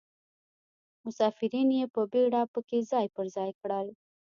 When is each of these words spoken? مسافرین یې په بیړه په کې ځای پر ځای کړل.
مسافرین 1.05 1.69
یې 1.77 1.85
په 1.93 2.01
بیړه 2.11 2.41
په 2.53 2.59
کې 2.67 2.77
ځای 2.91 3.05
پر 3.15 3.25
ځای 3.35 3.51
کړل. 3.61 3.87